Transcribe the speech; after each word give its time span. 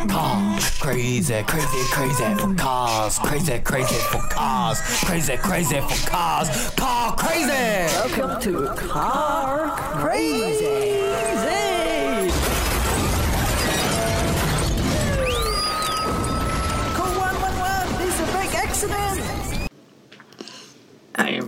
car 0.07 0.59
crazy, 0.79 1.43
crazy, 1.43 1.83
crazy 1.91 2.35
for 2.35 2.55
cars, 2.55 3.19
crazy, 3.19 3.59
crazy 3.59 3.95
for 4.11 4.21
cars, 4.29 4.79
crazy, 5.03 5.37
crazy 5.37 5.81
for 5.81 6.09
cars, 6.09 6.49
car 6.75 7.15
crazy. 7.15 7.45
Welcome 7.47 8.41
to 8.41 8.67
Car 8.75 9.69
Crazy. 9.75 10.44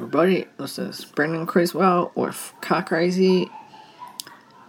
Everybody, 0.07 0.45
this 0.57 0.79
is 0.79 1.03
Brendan 1.03 1.45
Cresswell 1.45 2.13
with 2.15 2.53
Car 2.61 2.81
Crazy. 2.81 3.51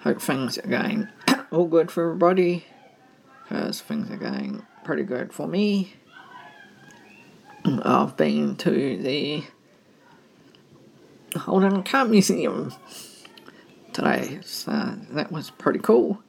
Hope 0.01 0.21
things 0.21 0.59
are 0.59 0.67
going 0.67 1.07
all 1.53 1.67
good 1.67 1.93
for 1.93 2.09
everybody, 2.09 2.67
because 3.45 3.81
things 3.81 4.11
are 4.11 4.17
going 4.17 4.67
pretty 4.83 5.05
good 5.05 5.33
for 5.33 5.47
me. 5.47 5.95
I've 7.65 8.17
been 8.17 8.57
to 8.57 8.97
the 8.97 9.45
Holden 11.39 11.85
Car 11.85 12.05
Museum 12.07 12.75
today, 13.93 14.41
so 14.43 14.73
that 15.13 15.31
was 15.31 15.51
pretty 15.51 15.79
cool. 15.79 16.21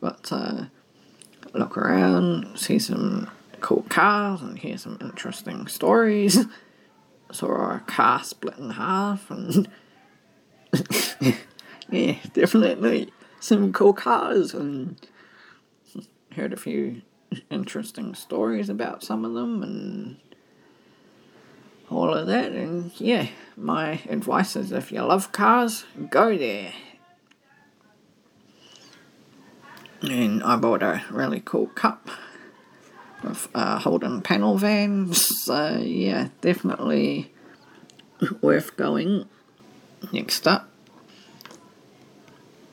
But 0.00 0.32
uh, 0.32 0.64
look 1.52 1.78
around, 1.78 2.58
see 2.58 2.80
some 2.80 3.30
cool 3.60 3.86
cars, 3.88 4.42
and 4.42 4.58
hear 4.58 4.76
some 4.76 4.98
interesting 5.00 5.68
stories 5.68 6.46
saw 7.32 7.76
a 7.76 7.80
car 7.80 8.22
split 8.22 8.58
in 8.58 8.70
half 8.70 9.30
and 9.30 9.68
yeah, 11.90 12.16
definitely 12.32 13.12
some 13.40 13.72
cool 13.72 13.92
cars 13.92 14.54
and 14.54 14.96
heard 16.34 16.52
a 16.52 16.56
few 16.56 17.02
interesting 17.50 18.14
stories 18.14 18.68
about 18.68 19.02
some 19.02 19.24
of 19.24 19.34
them 19.34 19.62
and 19.62 20.16
all 21.90 22.12
of 22.12 22.26
that 22.26 22.52
and 22.52 22.98
yeah, 23.00 23.28
my 23.56 24.00
advice 24.08 24.56
is 24.56 24.72
if 24.72 24.90
you 24.90 25.00
love 25.02 25.32
cars, 25.32 25.84
go 26.10 26.36
there. 26.36 26.72
And 30.02 30.42
I 30.42 30.56
bought 30.56 30.82
a 30.82 31.02
really 31.10 31.40
cool 31.40 31.68
cup 31.68 32.10
with 33.24 33.48
uh, 33.54 33.78
Holden 33.78 34.22
panel 34.22 34.56
vans. 34.56 35.44
So 35.44 35.78
yeah, 35.78 36.28
definitely 36.40 37.32
worth 38.40 38.76
going. 38.76 39.28
Next 40.12 40.46
up, 40.46 40.68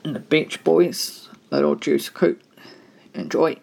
the 0.02 0.20
Beach 0.20 0.62
Boys, 0.62 1.28
Little 1.50 1.74
Deuce 1.74 2.08
Coupe. 2.08 2.42
Enjoy. 3.14 3.56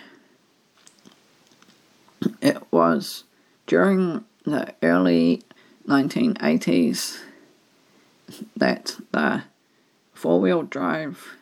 it 2.40 2.62
was 2.70 3.24
during 3.66 4.26
the 4.44 4.76
early 4.84 5.42
1980s 5.88 7.20
that 8.56 8.98
the 9.12 9.44
four 10.14 10.40
wheel 10.40 10.64
drive 10.64 11.36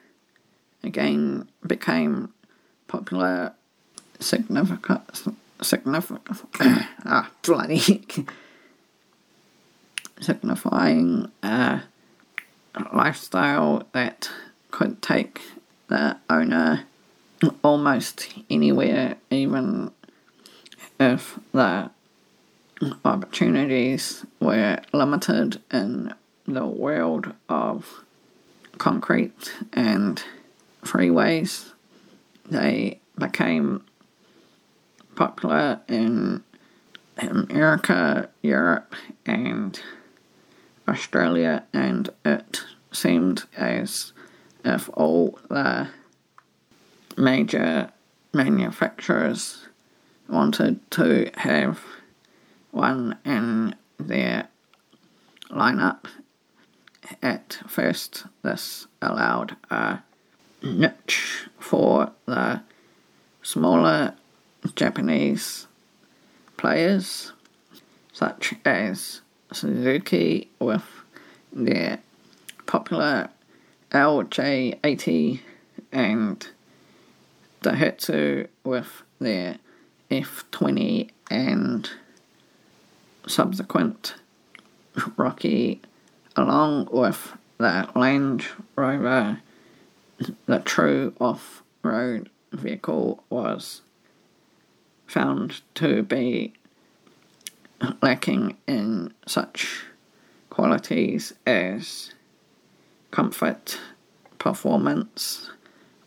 again 0.83 1.47
became 1.65 2.33
popular, 2.87 3.53
significant, 4.19 5.01
significant, 5.61 6.39
ah, 7.05 7.31
bloody, 7.41 8.05
signifying 10.19 11.31
a 11.41 11.83
lifestyle 12.93 13.87
that 13.93 14.29
could 14.71 15.01
take 15.01 15.41
the 15.87 16.17
owner 16.29 16.85
almost 17.63 18.33
anywhere, 18.49 19.15
even 19.29 19.91
if 20.99 21.39
the 21.51 21.89
opportunities 23.05 24.25
were 24.39 24.79
limited 24.91 25.61
in 25.71 26.13
the 26.47 26.65
world 26.65 27.33
of 27.47 28.03
concrete 28.77 29.53
and 29.71 30.21
freeways. 30.83 31.71
They 32.49 32.99
became 33.17 33.83
popular 35.15 35.79
in 35.87 36.43
America, 37.17 38.29
Europe, 38.41 38.95
and 39.25 39.79
Australia, 40.87 41.63
and 41.73 42.09
it 42.25 42.63
seemed 42.91 43.45
as 43.55 44.13
if 44.65 44.89
all 44.93 45.39
the 45.49 45.87
major 47.17 47.91
manufacturers 48.33 49.67
wanted 50.27 50.79
to 50.91 51.29
have 51.35 51.79
one 52.73 53.17
in 53.23 53.75
their 53.99 54.47
lineup. 55.49 56.05
At 57.21 57.59
first, 57.67 58.25
this 58.41 58.87
allowed 59.01 59.55
a 59.69 59.99
niche 60.63 61.47
for 61.59 62.11
the 62.25 62.61
smaller 63.43 64.15
Japanese 64.75 65.67
players, 66.57 67.33
such 68.11 68.55
as 68.65 69.21
Suzuki 69.51 70.49
with 70.59 70.83
their 71.51 71.99
popular 72.65 73.29
LJ80 73.91 75.41
and 75.91 76.47
Daihatsu 77.61 78.47
with 78.63 79.03
their 79.19 79.59
F20 80.09 81.09
and 81.29 81.89
subsequent 83.27 84.15
Rocky, 85.17 85.81
along 86.35 86.89
with 86.91 87.33
the 87.57 87.89
Land 87.95 88.45
Rover, 88.75 89.39
the 90.45 90.59
true 90.59 91.13
off 91.19 91.63
road 91.81 92.29
vehicle 92.51 93.23
was 93.29 93.81
found 95.07 95.61
to 95.75 96.03
be 96.03 96.53
lacking 98.01 98.57
in 98.67 99.13
such 99.25 99.85
qualities 100.49 101.33
as 101.45 102.13
comfort, 103.11 103.79
performance, 104.39 105.49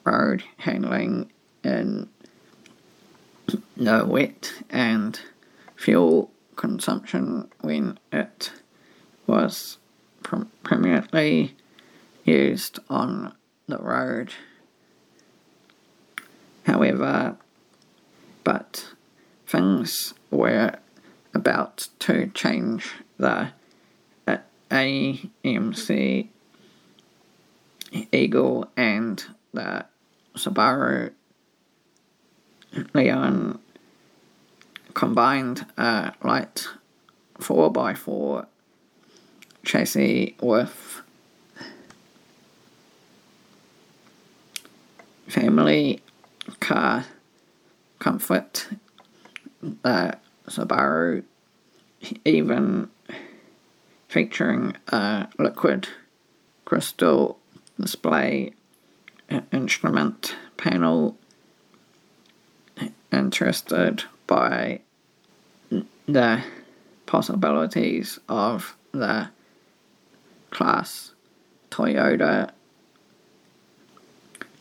road 0.04 0.44
handling, 0.58 1.30
and 1.62 2.08
no 3.76 4.04
wet 4.04 4.52
and 4.70 5.20
fuel 5.76 6.30
consumption 6.56 7.48
when 7.60 7.98
it 8.12 8.52
was 9.26 9.78
prim- 10.22 10.50
primarily 10.62 11.54
used 12.24 12.78
on 12.88 13.34
the 13.68 13.78
road. 13.78 14.32
However, 16.64 17.36
but 18.42 18.92
things 19.46 20.14
were 20.30 20.74
about 21.34 21.88
to 22.00 22.28
change 22.28 22.94
the 23.18 23.52
AMC 24.70 26.28
Eagle 28.12 28.70
and 28.76 29.24
the 29.52 29.86
Subaru 30.34 31.12
Leone 32.94 33.58
combined 34.96 35.66
a 35.76 36.10
light 36.24 36.68
4x4 37.38 38.46
chassis 39.62 40.34
with 40.40 41.02
family 45.28 46.00
car 46.60 47.04
comfort. 47.98 48.68
The 49.60 50.16
Subaru 50.48 51.24
even 52.24 52.88
featuring 54.08 54.76
a 54.88 55.28
liquid 55.38 55.88
crystal 56.64 57.38
display 57.78 58.54
uh, 59.30 59.42
instrument 59.52 60.36
panel 60.56 61.18
interested 63.12 64.04
by 64.26 64.80
the 66.06 66.42
possibilities 67.04 68.18
of 68.28 68.76
the 68.92 69.28
class 70.50 71.12
Toyota 71.70 72.50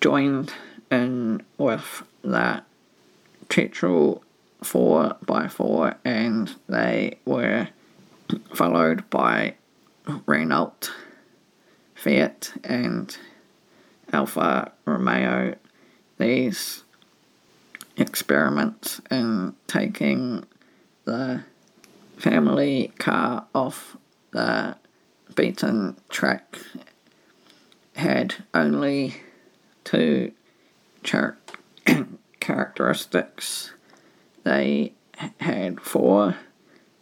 joined 0.01 0.53
in 0.91 1.43
with 1.57 2.03
the 2.21 2.63
petrol 3.49 4.23
4x4 4.63 5.95
and 6.03 6.55
they 6.67 7.17
were 7.25 7.69
followed 8.53 9.09
by 9.09 9.55
Renault, 10.25 10.91
Fiat, 11.93 12.53
and 12.63 13.15
Alfa 14.11 14.71
Romeo. 14.85 15.55
These 16.17 16.83
experiments 17.97 19.01
in 19.11 19.55
taking 19.67 20.45
the 21.05 21.43
family 22.17 22.91
car 22.97 23.47
off 23.53 23.97
the 24.31 24.75
beaten 25.35 25.95
track 26.09 26.59
had 27.95 28.35
only 28.53 29.15
two 29.83 30.31
char- 31.03 31.37
characteristics. 32.39 33.71
They 34.43 34.93
had 35.39 35.79
four 35.79 36.35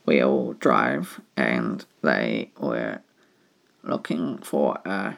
wheel 0.05 0.53
drive 0.53 1.19
and 1.35 1.85
they 2.01 2.51
were 2.59 3.01
looking 3.83 4.37
for 4.39 4.79
a 4.85 5.17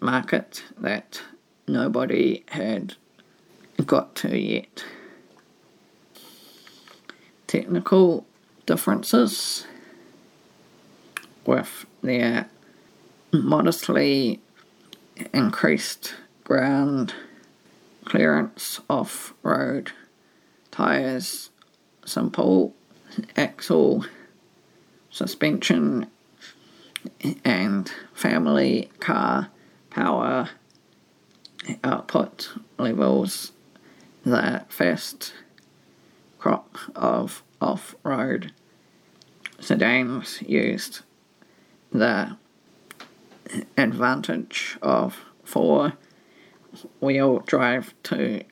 market 0.00 0.64
that 0.78 1.20
nobody 1.66 2.44
had 2.48 2.94
got 3.86 4.14
to 4.16 4.38
yet. 4.38 4.84
Technical 7.50 8.24
differences 8.64 9.66
with 11.44 11.84
their 12.00 12.48
modestly 13.32 14.38
increased 15.34 16.14
ground 16.44 17.12
clearance 18.04 18.80
off 18.88 19.34
road 19.42 19.90
tyres, 20.70 21.50
simple 22.04 22.72
axle 23.36 24.04
suspension, 25.10 26.06
and 27.44 27.90
family 28.14 28.92
car 29.00 29.48
power 29.90 30.50
output 31.82 32.52
levels 32.78 33.50
the 34.22 34.64
first 34.68 35.32
crop 36.40 36.78
of 36.96 37.42
off 37.60 37.94
road 38.02 38.52
sedans 39.60 40.40
used. 40.42 41.00
The 41.92 42.36
advantage 43.76 44.78
of 44.80 45.18
four 45.44 45.92
wheel 47.00 47.40
drive 47.40 47.92
to 48.04 48.42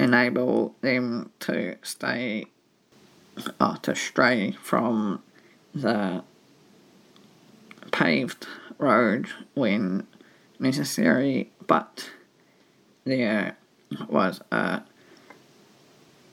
enable 0.00 0.74
them 0.80 1.30
to 1.40 1.76
stay 1.82 2.46
or 3.60 3.76
to 3.82 3.94
stray 3.94 4.52
from 4.60 5.22
the 5.74 6.24
paved 7.92 8.46
road 8.78 9.28
when 9.54 10.06
necessary, 10.58 11.52
but 11.66 12.10
there 13.04 13.56
was 14.08 14.40
a 14.50 14.82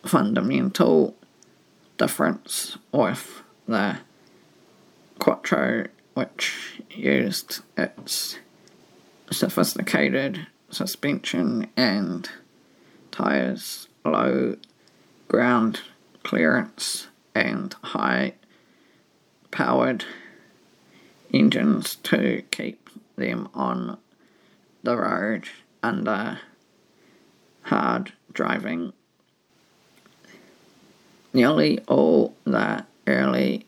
fundamental 0.03 1.15
difference 1.98 2.77
with 2.91 3.43
the 3.67 3.98
Quattro, 5.20 5.88
which 6.15 6.81
used 6.89 7.62
its 7.77 8.39
sophisticated 9.31 10.48
suspension 10.70 11.67
and 11.77 12.29
tyres, 13.12 13.88
low 14.03 14.55
ground 15.27 15.81
clearance, 16.24 17.08
and 17.36 17.75
high 17.84 18.34
powered 19.51 20.05
engines 21.34 21.96
to 21.96 22.43
keep 22.51 22.89
them 23.15 23.48
on 23.53 23.98
the 24.84 24.98
road 24.98 25.46
under 25.84 26.39
hard 27.63 28.13
driving. 28.34 28.93
Nearly 31.34 31.80
all 31.88 32.36
the 32.44 32.86
early 33.08 33.66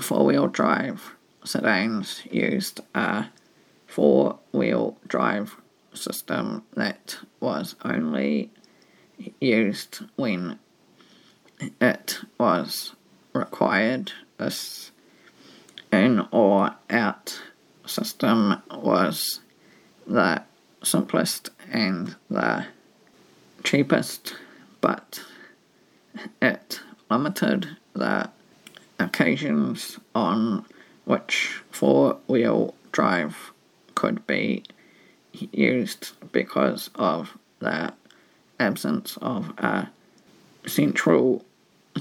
four 0.00 0.24
wheel 0.24 0.46
drive 0.46 1.14
sedans 1.44 2.22
used 2.30 2.80
a 2.94 3.26
four 3.86 4.38
wheel 4.52 4.96
drive 5.06 5.56
system 5.94 6.62
that 6.74 7.18
was 7.40 7.74
only 7.84 8.50
used 9.40 10.00
when 10.16 10.58
it 11.80 12.20
was 12.38 12.94
required. 13.32 14.12
This 14.36 14.92
in 15.92 16.26
or 16.30 16.76
out 16.90 17.42
system 17.86 18.62
was 18.70 19.40
the 20.06 20.42
simplest 20.82 21.50
and 21.72 22.14
the 22.30 22.66
cheapest, 23.64 24.36
but 24.80 25.24
it 26.40 26.80
limited 27.10 27.76
the 27.94 28.30
occasions 28.98 29.98
on 30.14 30.64
which 31.04 31.60
four 31.70 32.18
wheel 32.26 32.74
drive 32.92 33.52
could 33.94 34.26
be 34.26 34.64
used 35.32 36.12
because 36.32 36.90
of 36.94 37.36
the 37.60 37.92
absence 38.58 39.16
of 39.22 39.52
a 39.58 39.88
central 40.66 41.44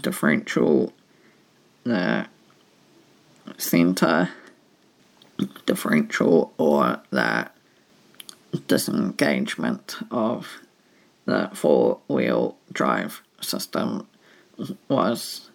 differential, 0.02 0.94
the 1.84 2.28
center 3.58 4.30
differential, 5.66 6.54
or 6.58 7.02
the 7.12 7.50
disengagement 8.68 9.96
of 10.10 10.62
the 11.26 11.50
four 11.54 12.00
wheel 12.08 12.58
drive 12.72 13.22
system 13.42 14.08
was 14.88 15.50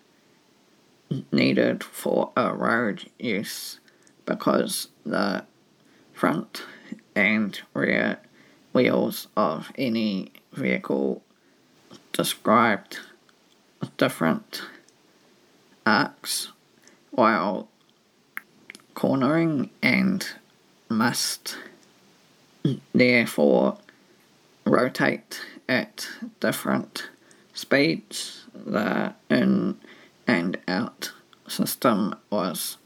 needed 1.31 1.83
for 1.83 2.31
a 2.37 2.53
road 2.55 3.09
use 3.19 3.81
because 4.27 4.89
the 5.05 5.45
front 6.13 6.63
and 7.15 7.61
rear 7.75 8.19
wheels 8.73 9.29
of 9.37 9.73
any 9.77 10.31
vehicle 10.53 11.23
described 12.13 12.99
different 13.97 14.63
arcs 15.85 16.53
while 17.11 17.69
cornering 18.95 19.69
and 19.83 20.27
must 20.89 21.57
therefore 22.95 23.79
rotate 24.65 25.41
at 25.69 26.07
different 26.41 27.09
speeds. 27.63 28.45
The 28.55 29.15
in 29.31 29.79
and 30.27 30.59
out 30.67 31.13
system 31.47 32.15
was 32.29 32.77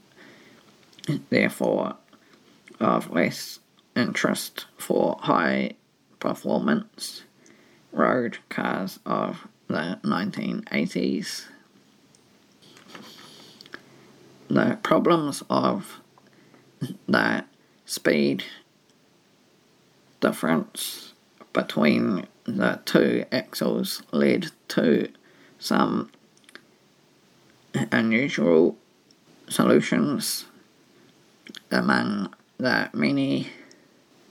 therefore 1.30 1.96
of 2.78 3.10
less 3.10 3.60
interest 3.96 4.66
for 4.76 5.16
high 5.22 5.72
performance 6.20 7.22
road 7.90 8.38
cars 8.50 8.98
of 9.06 9.48
the 9.68 9.98
1980s. 10.04 11.46
The 14.48 14.78
problems 14.82 15.42
of 15.48 16.00
the 17.08 17.44
speed 17.86 18.44
difference 20.20 21.14
between 21.52 22.26
the 22.44 22.80
two 22.84 23.24
axles 23.32 24.02
led 24.12 24.50
to 24.68 25.08
some 25.58 26.10
unusual 27.92 28.76
solutions 29.48 30.46
among 31.70 32.34
the 32.58 32.90
many 32.92 33.48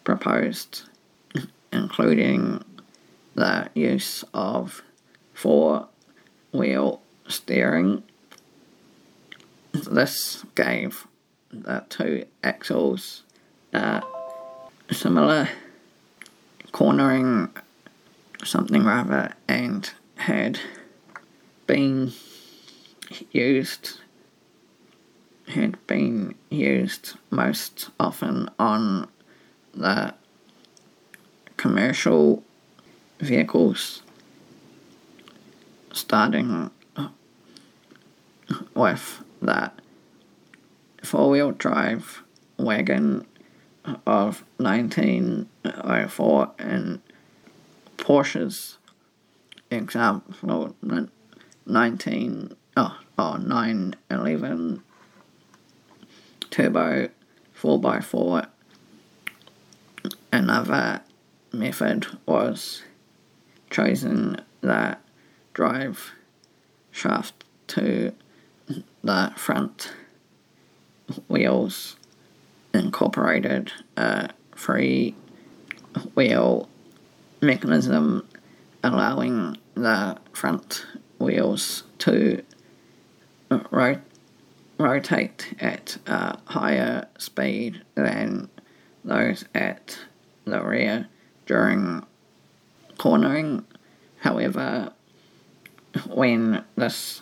proposed, 0.03 0.83
including 1.71 2.63
the 3.35 3.69
use 3.73 4.23
of 4.33 4.83
four 5.33 5.87
wheel 6.51 7.01
steering. 7.27 8.03
This 9.73 10.45
gave 10.55 11.07
the 11.51 11.83
two 11.89 12.25
axles 12.43 13.23
a 13.73 14.01
similar 14.91 15.49
cornering 16.71 17.49
something 18.43 18.83
rather 18.83 19.33
and 19.47 19.91
had 20.15 20.59
been 21.67 22.11
used 23.31 23.99
had 25.47 25.77
been 25.85 26.33
used 26.49 27.13
most 27.29 27.89
often 27.99 28.49
on 28.57 29.07
the 29.73 30.13
commercial 31.57 32.43
vehicles 33.19 34.01
starting 35.93 36.71
with 38.73 39.23
that 39.41 39.79
four-wheel 41.03 41.51
drive 41.51 42.23
wagon 42.57 43.25
of 44.05 44.43
1904 44.57 46.51
and 46.57 47.01
Porsche's 47.97 48.77
example 49.75 50.75
19 51.65 52.55
oh, 52.77 52.99
oh 53.17 53.35
911 53.37 54.83
turbo 56.49 57.09
4x4 57.59 58.47
another 60.31 61.01
method 61.51 62.05
was 62.25 62.83
chosen 63.69 64.41
that 64.61 65.01
drive 65.53 66.11
shaft 66.91 67.43
to 67.67 68.13
the 69.03 69.31
front 69.35 69.93
wheels 71.27 71.97
incorporated 72.73 73.71
a 73.97 74.29
free 74.55 75.15
wheel 76.13 76.67
mechanism 77.41 78.27
allowing 78.83 79.57
the 79.75 80.17
front 80.33 80.85
wheels 81.19 81.83
to 81.99 82.43
ro- 83.71 84.01
rotate 84.77 85.53
at 85.59 85.97
a 86.07 86.37
higher 86.45 87.07
speed 87.17 87.83
than 87.95 88.49
those 89.03 89.45
at 89.53 89.99
the 90.45 90.61
rear 90.63 91.07
during 91.45 92.05
cornering. 92.97 93.65
However, 94.19 94.91
when 96.07 96.63
this 96.75 97.21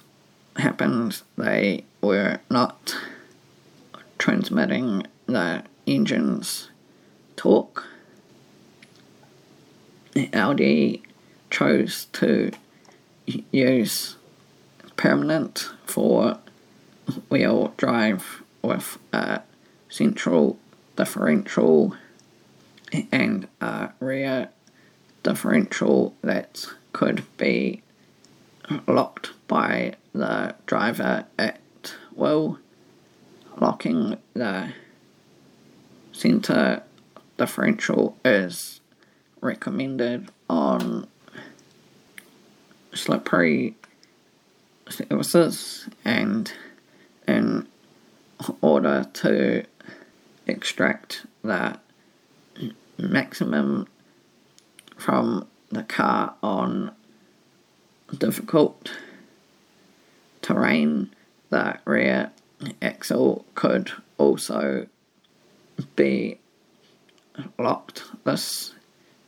happened, 0.55 1.21
they 1.37 1.83
were 2.01 2.39
not 2.49 2.95
transmitting 4.17 5.05
the 5.25 5.63
engine's 5.85 6.69
torque. 7.35 7.83
Audi 10.33 11.03
chose 11.53 12.07
to 12.11 12.51
use 13.51 14.15
permanent 14.97 15.69
four 15.85 16.39
wheel 17.29 17.71
drive 17.77 18.41
with 18.63 18.97
a 19.13 19.39
central 19.87 20.57
differential 20.95 21.95
and 23.11 23.47
a 23.61 23.91
rear 23.99 24.49
differential 25.21 26.15
that 26.23 26.65
could 26.91 27.23
be 27.37 27.83
locked 28.87 29.29
by 29.47 29.93
the 30.11 30.55
driver 30.65 31.25
at 31.37 31.59
will, 32.15 32.57
locking 33.61 34.17
the 34.33 34.73
center 36.11 36.81
differential 37.37 38.17
is 38.25 38.81
recommended 39.39 40.31
on 40.49 41.07
slippery 42.93 43.75
surfaces 44.89 45.87
and 46.03 46.51
in 47.27 47.67
order 48.61 49.07
to 49.13 49.65
extract 50.47 51.25
the 51.43 51.79
maximum 52.97 53.87
from 54.97 55.47
the 55.69 55.83
car 55.83 56.35
on 56.43 56.91
difficult 58.17 58.91
terrain, 60.41 61.09
the 61.49 61.77
rear 61.85 62.31
axle 62.81 63.45
could 63.55 63.91
also 64.17 64.87
be 65.95 66.39
locked. 67.57 68.03
This 68.23 68.73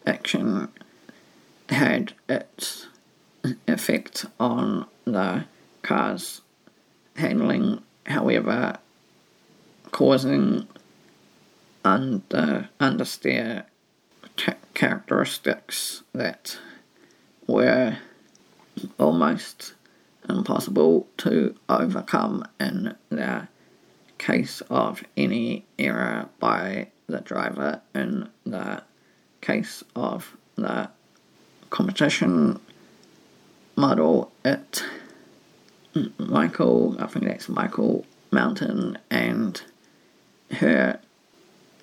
action 0.06 0.70
had 1.70 2.14
its 2.30 2.88
effect 3.68 4.26
on 4.40 4.86
the 5.06 5.46
car's 5.82 6.42
handling, 7.16 7.82
however, 8.06 8.78
causing 9.92 10.68
under 11.84 12.70
understeer 12.80 13.66
characteristics 14.74 16.04
that 16.14 16.58
were 17.48 17.98
almost 19.00 19.74
impossible 20.28 21.08
to 21.18 21.56
overcome 21.70 22.46
in 22.60 22.96
the 23.10 23.48
case 24.18 24.62
of 24.70 25.04
any 25.16 25.66
error 25.78 26.28
by 26.40 26.88
the 27.08 27.22
driver 27.22 27.82
in 27.94 28.28
the 28.46 28.82
case 29.42 29.84
of 29.96 30.36
the 30.56 30.90
competition 31.70 32.60
model 33.76 34.32
at 34.44 34.84
mm, 35.94 36.12
Michael 36.20 36.96
I 37.00 37.08
think 37.08 37.26
that's 37.26 37.50
Michael 37.50 38.06
Mountain 38.32 38.98
and 39.10 39.62
her 40.52 41.00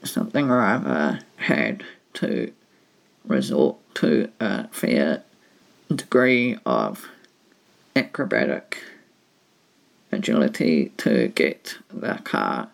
something 0.04 0.50
or 0.50 0.61
other 0.62 1.20
had 1.37 1.84
to 2.14 2.52
resort 3.25 3.76
to 3.94 4.30
a 4.40 4.68
fair 4.68 5.22
degree 5.94 6.58
of 6.64 7.08
acrobatic 7.94 8.82
agility 10.11 10.92
to 10.99 11.28
get 11.28 11.76
the 11.92 12.20
car 12.25 12.68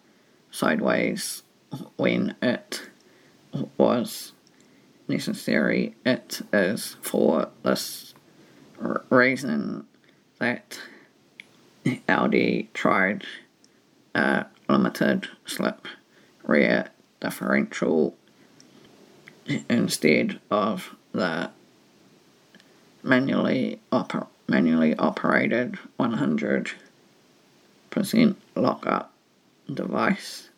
sideways 0.50 1.42
when 1.96 2.34
it 2.42 2.88
was 3.76 4.32
necessary. 5.06 5.94
It 6.04 6.42
is 6.52 6.96
for 7.02 7.48
this 7.62 8.07
reason 9.10 9.86
that 10.38 10.78
Audi 12.08 12.68
tried 12.74 13.24
a 14.14 14.46
limited 14.68 15.28
slip 15.46 15.86
rear 16.44 16.90
differential 17.20 18.16
instead 19.68 20.40
of 20.50 20.94
the 21.12 21.50
manually 23.02 23.80
oper- 23.92 24.26
manually 24.46 24.94
operated 24.96 25.78
100% 25.98 26.76
lockup 28.54 29.12
device. 29.72 30.48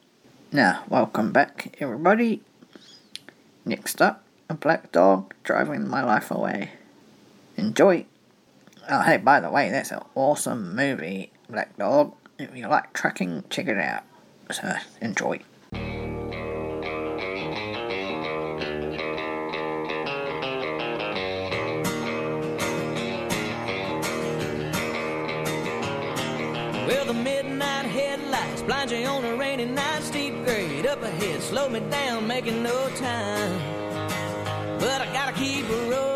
Now, 0.52 0.84
welcome 0.88 1.32
back, 1.32 1.76
everybody. 1.80 2.42
Next 3.64 4.02
up, 4.02 4.24
a 4.48 4.54
black 4.54 4.90
dog 4.90 5.32
driving 5.44 5.88
my 5.88 6.02
life 6.02 6.30
away. 6.30 6.72
Enjoy. 7.56 8.06
Oh, 8.88 9.02
hey, 9.02 9.18
by 9.18 9.40
the 9.40 9.50
way, 9.50 9.70
that's 9.70 9.90
an 9.90 10.00
awesome 10.14 10.74
movie, 10.74 11.30
Black 11.48 11.76
Dog. 11.76 12.14
If 12.38 12.56
you 12.56 12.66
like 12.66 12.92
trucking, 12.92 13.44
check 13.50 13.68
it 13.68 13.76
out. 13.76 14.02
So, 14.50 14.74
enjoy. 15.00 15.40
Well, 26.86 27.04
the 27.04 27.14
midnight 27.14 27.86
headlights 27.86 28.62
blind 28.62 28.90
you 28.90 29.06
on 29.06 29.24
a 29.24 29.36
rainy 29.36 29.66
night. 29.66 30.02
Steep 30.02 30.44
grade 30.44 30.86
up 30.86 31.02
ahead, 31.02 31.42
slow 31.42 31.68
me 31.68 31.80
down, 31.90 32.26
making 32.26 32.62
no 32.62 32.88
time. 32.96 33.60
But 34.80 35.02
I 35.02 35.12
gotta 35.12 35.32
keep 35.32 35.66
it 35.68 35.90
rolling. 35.90 36.09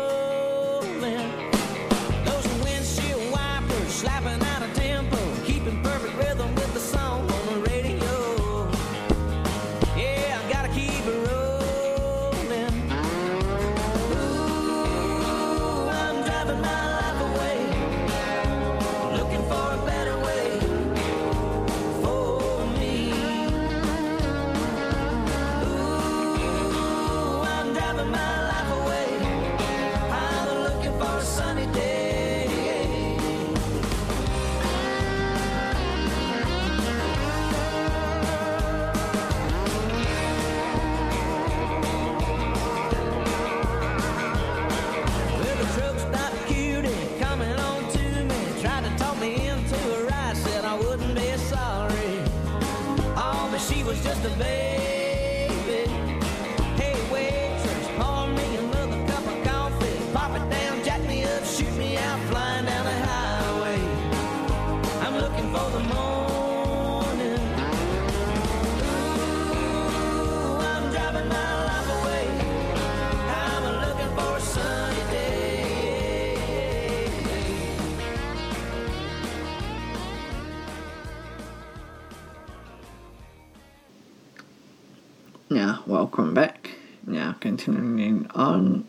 Continuing 87.65 88.29
on 88.35 88.85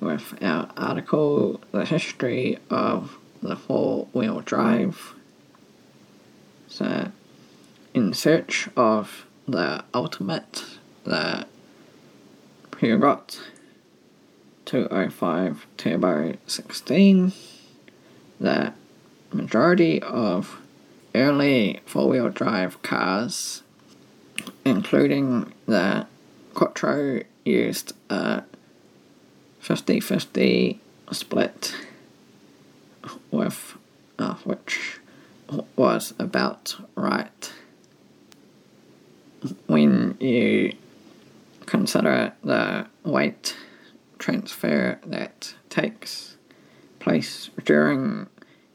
with 0.00 0.42
our 0.42 0.70
article, 0.74 1.60
The 1.70 1.84
History 1.84 2.58
of 2.70 3.18
the 3.42 3.56
Four 3.56 4.08
Wheel 4.14 4.40
Drive. 4.40 5.14
So, 6.66 7.12
in 7.92 8.14
search 8.14 8.70
of 8.74 9.26
the 9.46 9.84
ultimate, 9.92 10.64
the 11.04 11.46
Peugeot 12.70 13.38
205 14.64 15.66
Turbo 15.76 16.36
16, 16.46 17.32
the 18.40 18.72
majority 19.30 20.00
of 20.00 20.58
early 21.14 21.80
four 21.84 22.08
wheel 22.08 22.30
drive 22.30 22.80
cars 22.80 23.62
including 24.64 25.52
the 25.66 26.06
Quattro 26.54 27.22
used 27.44 27.92
a 28.10 28.44
50-50 29.62 30.78
split. 31.10 31.74
With 33.30 33.76
uh, 34.18 34.34
which 34.44 35.00
was 35.76 36.14
about 36.18 36.76
right. 36.94 37.52
When 39.66 40.16
you 40.20 40.76
consider 41.66 42.32
the 42.44 42.86
weight 43.04 43.56
transfer 44.18 45.00
that 45.04 45.54
takes 45.68 46.36
place 47.00 47.50
during 47.64 48.28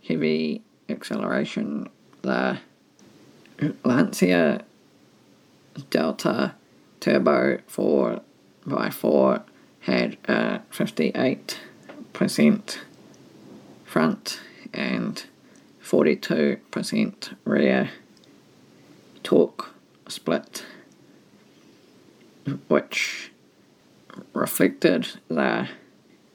heavy 0.05 0.61
acceleration 0.89 1.87
the 2.21 2.59
Lancia 3.85 4.65
Delta 5.89 6.55
Turbo 6.99 7.59
4x4 8.67 9.43
had 9.81 10.17
a 10.25 10.61
58% 10.71 12.77
front 13.85 14.39
and 14.73 15.25
42% 15.83 17.35
rear 17.45 17.89
torque 19.23 19.69
split, 20.09 20.65
which 22.67 23.31
reflected 24.33 25.07
the 25.29 25.69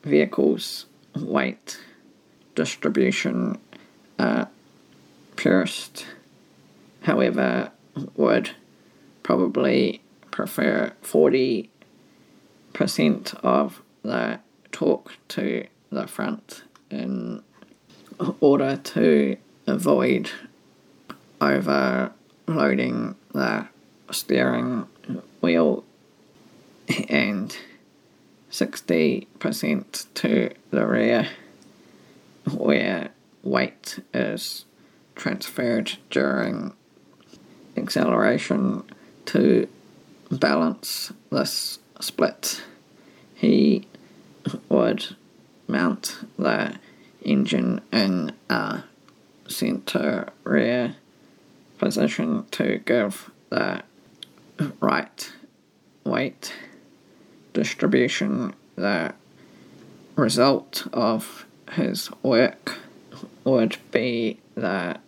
vehicle's 0.02 0.86
weight 1.14 1.78
distribution. 2.54 3.58
Uh, 4.18 4.46
purist, 5.36 6.06
however, 7.02 7.70
would 8.16 8.50
probably 9.22 10.00
prefer 10.30 10.92
40% 11.02 11.68
of 13.42 13.82
the 14.02 14.40
torque 14.70 15.16
to 15.28 15.66
the 15.90 16.06
front 16.06 16.62
in 16.90 17.42
order 18.40 18.76
to 18.76 19.36
avoid 19.66 20.30
overloading 21.40 23.14
the 23.32 23.66
steering 24.10 24.86
wheel 25.40 25.84
and 27.08 27.56
60% 28.50 30.06
to 30.14 30.50
the 30.70 30.86
rear 30.86 31.28
where 32.50 33.10
weight 33.42 33.98
is 34.12 34.64
transferred 35.14 35.92
during 36.10 36.74
acceleration 37.76 38.82
to 39.24 39.68
balance 40.30 41.12
this 41.30 41.78
split. 42.02 42.62
He 43.34 43.86
would 44.68 45.16
mount 45.66 46.16
the 46.38 46.76
engine 47.24 47.80
in 47.92 48.32
a 48.50 48.84
center 49.48 50.28
rear 50.44 50.96
position 51.78 52.46
to 52.50 52.78
give 52.84 53.30
the 53.50 53.82
right 54.80 55.32
weight 56.04 56.52
distribution, 57.52 58.54
the 58.76 59.14
result 60.16 60.86
of 60.92 61.46
his 61.72 62.10
work 62.22 62.78
would 63.44 63.76
be 63.90 64.38
the 64.54 64.98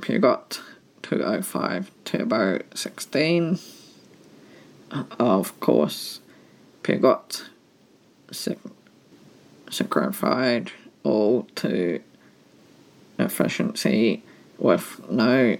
Peugeot 0.00 0.60
205 1.02 1.90
Turbo 2.04 2.60
16. 2.74 3.58
Of 5.18 5.58
course, 5.60 6.20
syn- 8.30 8.58
synchronized 9.70 10.72
all 11.02 11.46
to 11.56 12.00
efficiency 13.18 14.22
with 14.58 15.00
no 15.10 15.56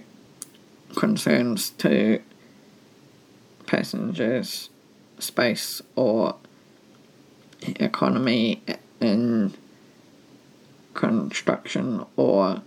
concerns 0.95 1.69
to 1.71 2.21
passengers, 3.65 4.69
space, 5.19 5.81
or 5.95 6.35
economy 7.61 8.61
in 8.99 9.53
construction 10.93 12.05
or 12.15 12.61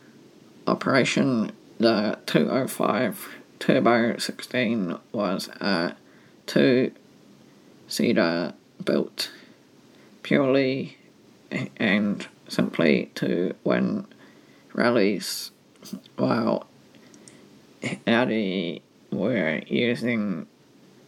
operation. 0.66 1.52
The 1.78 2.18
205 2.26 3.28
Turbo 3.58 4.18
16 4.18 4.98
was 5.12 5.48
a 5.60 5.94
two 6.50 6.90
seater 7.86 8.52
built 8.84 9.30
purely 10.24 10.98
and 11.76 12.26
simply 12.48 13.08
to 13.14 13.54
win 13.62 14.04
rallies 14.72 15.52
while 16.16 16.66
Audi 18.04 18.82
were 19.12 19.60
using 19.68 20.48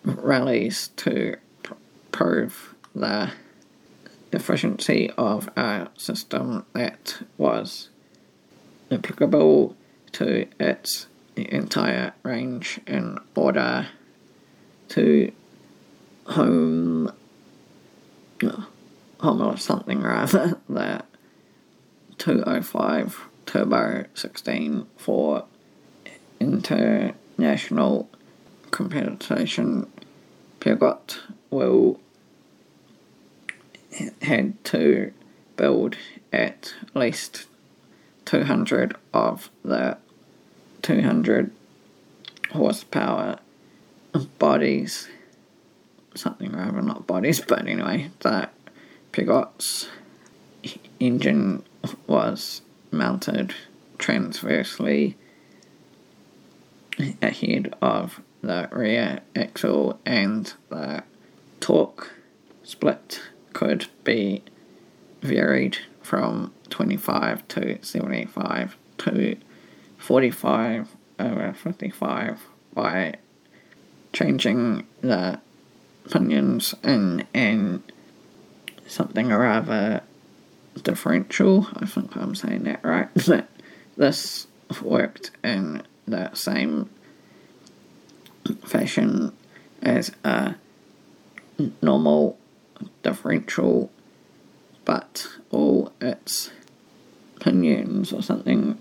rallies 0.05 0.91
to 0.95 1.35
pr- 1.65 1.75
prove 2.13 2.77
the 2.95 3.33
efficiency 4.31 5.11
of 5.19 5.49
a 5.57 5.89
system 5.97 6.65
that 6.73 7.21
was 7.37 7.89
applicable 8.93 9.75
to 10.13 10.47
its 10.61 11.09
entire 11.35 12.13
range 12.23 12.79
in 12.87 13.19
order 13.35 13.89
to 14.93 15.33
home 16.27 17.11
uh, 18.45 18.65
home 19.21 19.41
or 19.41 19.57
something 19.57 20.03
rather 20.03 20.61
the 20.69 21.03
205 22.19 23.23
turbo 23.47 24.05
16 24.13 24.87
for 24.99 25.47
international 26.39 28.11
competition 28.71 29.91
Peugeot 30.61 31.21
will 31.51 31.99
had 34.21 34.63
to 34.65 35.13
build 35.57 35.97
at 36.33 36.75
least 36.95 37.47
200 38.27 38.95
of 39.15 39.49
the 39.65 39.97
200 40.83 41.51
horsepower 42.53 43.39
bodies. 44.39 45.09
Something 46.15 46.53
rather 46.53 46.83
not 46.83 47.07
bodies 47.07 47.41
but 47.41 47.67
anyway 47.67 48.11
that 48.21 48.53
Peugeot's 49.13 49.89
engine 51.01 51.65
was 52.07 52.63
mounted 52.91 53.55
transversely 53.99 55.17
ahead 57.23 57.75
of 57.81 58.21
the 58.43 58.69
rear 58.73 59.21
axle 59.35 59.99
and 60.05 60.53
the 60.69 61.03
torque 61.61 62.13
split 62.65 63.21
could 63.53 63.87
be 64.05 64.43
varied 65.23 65.79
from 66.03 66.53
25 66.71 67.47
to 67.49 67.79
75 67.83 68.77
to 68.99 69.37
45 69.99 70.89
over 71.19 71.53
55 71.53 72.41
by 72.75 73.15
changing 74.13 74.87
the 75.01 75.41
pinions 76.11 76.75
in 76.83 77.27
and 77.33 77.83
something 78.87 79.33
or 79.33 79.47
other 79.47 80.03
differential. 80.83 81.69
I 81.75 81.87
think 81.87 82.17
I'm 82.17 82.35
saying 82.35 82.65
that 82.65 82.85
right. 82.85 83.09
That 83.15 83.49
this 83.97 84.47
worked 84.83 85.31
in 85.45 85.83
the 86.07 86.33
same 86.35 86.89
fashion 88.65 89.33
as 89.83 90.13
a 90.25 90.57
normal 91.81 92.39
differential, 93.03 93.91
but 94.85 95.29
all 95.51 95.93
its 96.01 96.51
pinions 97.41 98.13
or 98.13 98.23
something 98.23 98.79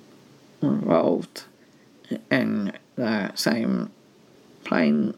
revolved 0.62 1.44
in 2.30 2.74
the 2.96 3.36
same 3.36 3.92
plane 4.64 5.16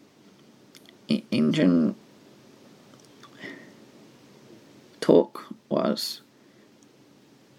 engine 1.31 1.95
torque 5.01 5.43
was 5.69 6.21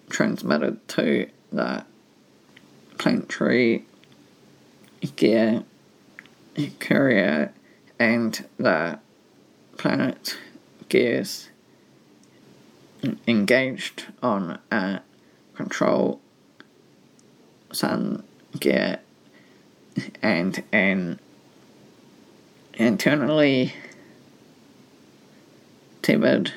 transmitted 0.09 0.87
to 0.88 1.29
the 1.53 1.85
planetary 2.99 3.85
gear 5.17 5.64
carrier 6.79 7.53
and 7.99 8.47
the 8.57 8.99
planet 9.77 10.37
gears 10.88 11.49
engaged 13.27 14.07
on 14.23 14.59
a 14.71 15.01
control 15.55 16.21
sun 17.73 18.23
gear 18.59 19.01
and 20.23 20.62
an 20.73 21.19
internally 22.76 23.72
tethered 26.02 26.52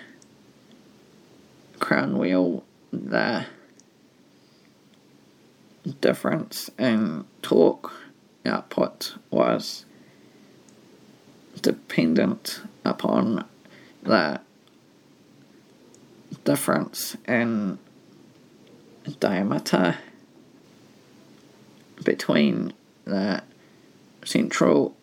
crown 1.80 2.18
wheel 2.18 2.64
the 2.92 3.46
difference 6.02 6.70
in 6.80 7.24
torque 7.42 7.92
output 8.46 9.16
was 9.30 9.86
dependent 11.62 12.62
upon 12.84 13.46
the 14.04 14.40
difference 16.44 17.16
in 17.28 17.78
diameter 19.20 19.98
between 22.04 22.74
the 23.06 23.42
central 24.26 24.97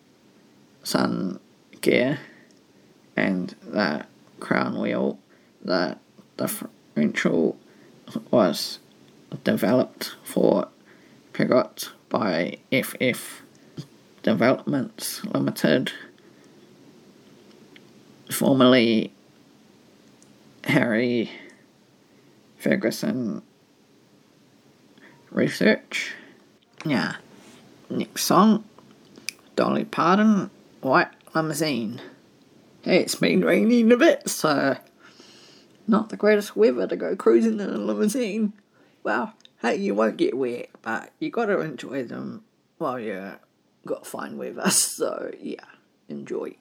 sun 0.85 1.39
gear 1.81 2.19
and 3.15 3.55
the 3.63 4.05
crown 4.39 4.79
wheel. 4.79 5.19
The 5.63 5.97
differential 6.37 7.57
was 8.29 8.79
developed 9.43 10.15
for 10.23 10.67
Peugeot 11.33 11.89
by 12.09 12.59
FF 12.71 13.41
Developments 14.21 15.23
Limited, 15.25 15.91
formerly 18.31 19.11
Harry 20.65 21.31
Ferguson 22.57 23.41
Research. 25.31 26.13
Yeah. 26.85 27.15
Next 27.89 28.23
song 28.23 28.63
Dolly 29.55 29.85
Parton, 29.85 30.49
White 30.85 31.07
Limousine. 31.33 31.99
It's 32.83 33.15
been 33.15 33.43
raining 33.43 33.91
a 33.91 33.97
bit, 33.97 34.29
so 34.29 34.77
not 35.87 36.09
the 36.09 36.15
greatest 36.15 36.55
weather 36.55 36.85
to 36.85 36.95
go 36.95 37.15
cruising 37.15 37.59
in 37.59 37.71
a 37.71 37.77
limousine. 37.79 38.53
Well, 39.01 39.33
hey, 39.63 39.77
you 39.77 39.95
won't 39.95 40.17
get 40.17 40.37
wet, 40.37 40.69
but 40.83 41.09
you 41.17 41.31
gotta 41.31 41.59
enjoy 41.61 42.03
them 42.03 42.43
while 42.77 42.99
you 42.99 43.31
got 43.87 44.05
fine 44.05 44.37
weather. 44.37 44.61
So 44.69 45.31
yeah, 45.39 45.65
enjoy. 46.07 46.55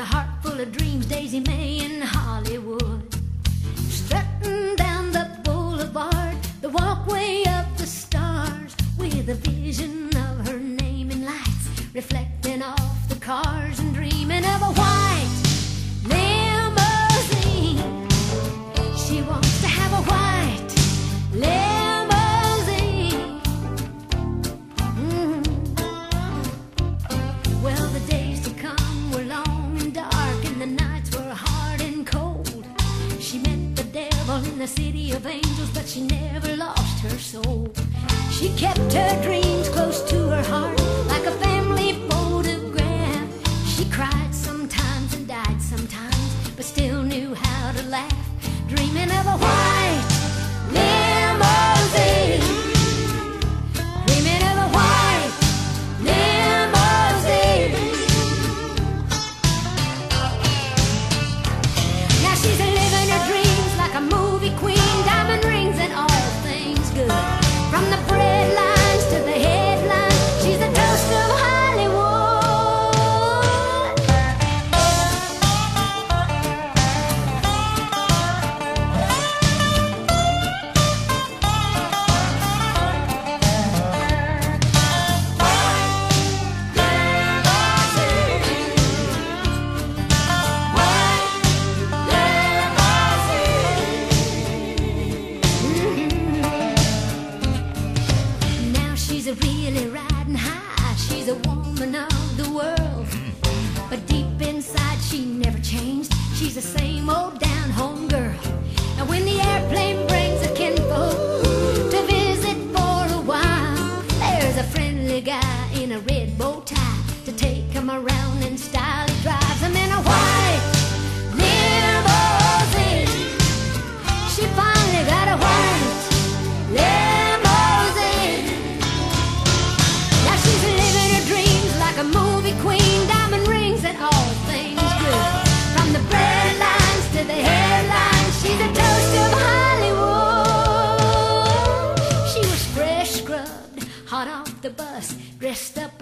a 0.00 0.04
heart 0.04 0.30
full 0.42 0.58
of 0.58 0.72
dreams, 0.72 1.04
Daisy 1.04 1.40
May 1.40 1.84
in 1.84 2.00
Hollywood. 2.00 3.02
Strutting 3.90 4.76
down 4.76 5.12
the 5.12 5.28
boulevard, 5.44 6.36
the 6.62 6.70
walkway 6.70 7.44
of 7.46 7.66
the 7.76 7.84
stars, 7.84 8.74
with 8.96 9.28
a 9.28 9.34
vision 9.34 10.08
of 10.16 10.48
her 10.48 10.58
name 10.58 11.10
in 11.10 11.26
lights 11.26 11.68
reflecting. 11.92 12.29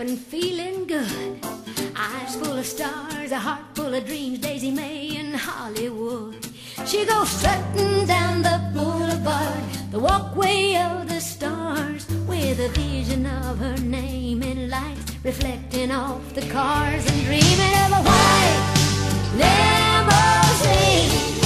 and 0.08 0.18
feeling 0.18 0.86
good. 0.86 1.38
Eyes 1.94 2.36
full 2.36 2.56
of 2.56 2.64
stars, 2.64 3.30
a 3.30 3.38
heart 3.38 3.64
full 3.74 3.92
of 3.92 4.06
dreams, 4.06 4.38
Daisy 4.38 4.70
May 4.70 5.16
in 5.16 5.34
Hollywood. 5.34 6.46
She 6.86 7.04
goes 7.04 7.28
strutting 7.28 8.06
down 8.06 8.40
the 8.40 8.58
boulevard, 8.72 9.64
the 9.90 9.98
walkway 9.98 10.76
of 10.76 11.08
the 11.08 11.20
stars, 11.20 12.08
with 12.26 12.58
a 12.58 12.68
vision 12.68 13.26
of 13.26 13.58
her 13.58 13.76
name 13.76 14.42
in 14.42 14.70
lights, 14.70 15.12
reflecting 15.22 15.90
off 15.90 16.32
the 16.34 16.46
cars 16.48 17.04
and 17.10 17.24
dreaming 17.26 17.74
of 17.84 17.90
a 17.98 18.02
white 18.08 18.64
limousine. 19.42 21.37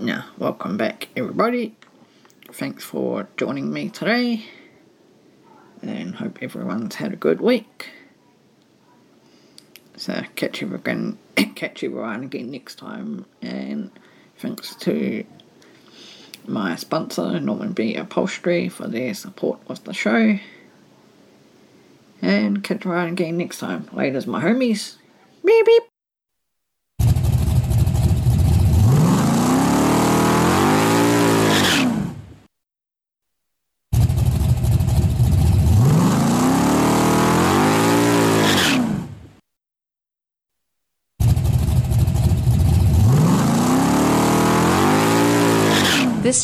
Now, 0.00 0.24
welcome 0.38 0.78
back, 0.78 1.08
everybody. 1.14 1.76
Thanks 2.50 2.82
for 2.82 3.28
joining 3.36 3.70
me 3.70 3.90
today, 3.90 4.46
and 5.82 6.14
hope 6.14 6.38
everyone's 6.40 6.94
had 6.94 7.12
a 7.12 7.16
good 7.16 7.38
week. 7.42 7.90
So, 9.96 10.22
catch 10.36 10.62
you 10.62 10.74
again, 10.74 11.18
catch 11.54 11.84
everyone 11.84 12.22
again 12.24 12.50
next 12.50 12.76
time, 12.76 13.26
and 13.42 13.90
thanks 14.38 14.74
to 14.76 15.26
my 16.46 16.76
sponsor, 16.76 17.38
Norman 17.38 17.72
B. 17.72 17.94
Upholstery, 17.94 18.70
for 18.70 18.88
their 18.88 19.12
support 19.12 19.58
with 19.68 19.84
the 19.84 19.92
show. 19.92 20.38
And 22.22 22.64
catch 22.64 22.86
you 22.86 22.94
again 22.94 23.36
next 23.36 23.58
time. 23.58 23.86
Later's, 23.92 24.26
my 24.26 24.42
homies. 24.42 24.96
Beep 25.44 25.66
beep. 25.66 25.89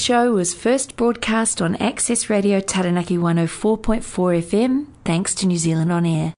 show 0.07 0.31
was 0.31 0.55
first 0.55 0.95
broadcast 0.95 1.61
on 1.61 1.75
Access 1.77 2.31
Radio 2.31 2.61
Taranaki 2.61 3.19
104.4 3.19 4.01
FM, 4.41 4.87
thanks 5.05 5.35
to 5.35 5.49
New 5.49 5.59
Zealand 5.59 5.91
On 5.91 6.07
Air. 6.07 6.35